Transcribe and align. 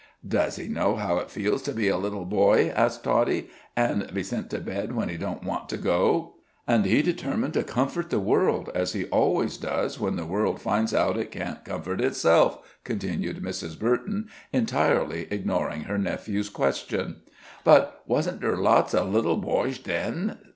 "Does 0.27 0.55
He 0.55 0.67
knows 0.67 0.97
how 0.99 1.17
it 1.19 1.29
feels 1.29 1.61
to 1.61 1.73
be 1.73 1.87
a 1.87 1.95
little 1.95 2.25
boy?" 2.25 2.73
asked 2.75 3.03
Toddie, 3.03 3.51
"an' 3.75 4.09
be 4.11 4.23
sent 4.23 4.49
to 4.49 4.57
bed 4.57 4.93
when 4.95 5.09
He 5.09 5.15
don't 5.15 5.43
want 5.43 5.69
to 5.69 5.77
go?" 5.77 6.37
"And 6.67 6.85
He 6.87 7.03
determined 7.03 7.53
to 7.53 7.61
comfort 7.63 8.09
the 8.09 8.19
world, 8.19 8.71
as 8.73 8.93
He 8.93 9.05
always 9.05 9.57
does 9.57 9.99
when 9.99 10.15
the 10.15 10.25
world 10.25 10.59
finds 10.59 10.91
out 10.91 11.17
it 11.17 11.29
can't 11.29 11.63
comfort 11.63 12.01
itself," 12.01 12.79
continued 12.83 13.43
Mrs. 13.43 13.77
Burton, 13.77 14.27
entirely 14.51 15.27
ignoring 15.29 15.81
her 15.83 15.99
nephew's 15.99 16.49
questions. 16.49 17.17
"But 17.63 18.01
wasn't 18.07 18.41
there 18.41 18.57
lotzh 18.57 18.95
of 18.95 19.13
little 19.13 19.37
boyzh 19.37 19.83
then?" 19.83 20.39